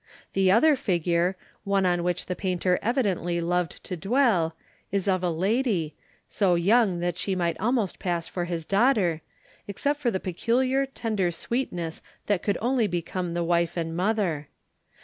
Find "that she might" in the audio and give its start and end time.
7.01-7.59